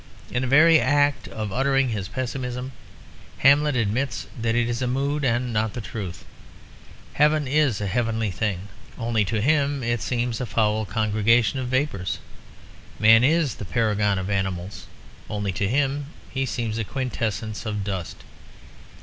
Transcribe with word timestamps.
In 0.31 0.41
the 0.41 0.47
very 0.47 0.79
act 0.79 1.27
of 1.27 1.53
uttering 1.53 1.89
his 1.89 2.07
pessimism, 2.07 2.71
Hamlet 3.37 3.75
admits 3.75 4.25
that 4.35 4.55
it 4.55 4.67
is 4.67 4.81
a 4.81 4.87
mood 4.87 5.23
and 5.23 5.53
not 5.53 5.73
the 5.73 5.79
truth. 5.79 6.25
Heaven 7.13 7.47
is 7.47 7.79
a 7.79 7.85
heavenly 7.85 8.31
thing, 8.31 8.61
only 8.97 9.23
to 9.25 9.41
him 9.41 9.83
it 9.83 10.01
seems 10.01 10.41
a 10.41 10.47
foul 10.47 10.85
congregation 10.85 11.59
of 11.59 11.67
vapours. 11.67 12.17
Man 12.97 13.23
is 13.23 13.53
the 13.53 13.65
paragon 13.65 14.17
of 14.17 14.31
animals, 14.31 14.87
only 15.29 15.51
to 15.51 15.69
him 15.69 16.07
he 16.31 16.47
seems 16.47 16.79
a 16.79 16.83
quintessence 16.83 17.63
of 17.67 17.83
dust. 17.83 18.23